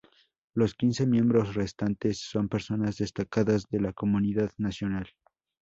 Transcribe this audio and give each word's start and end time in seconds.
Los 0.55 0.73
quince 0.73 1.05
miembros 1.05 1.53
restantes 1.53 2.17
son 2.17 2.49
personas 2.49 2.97
destacadas 2.97 3.67
de 3.69 3.81
la 3.81 3.93
comunidad 3.93 4.49
nacional. 4.57 5.07